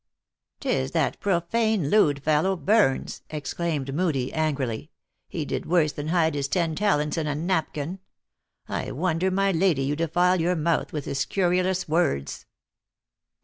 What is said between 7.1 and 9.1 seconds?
in a napkin. I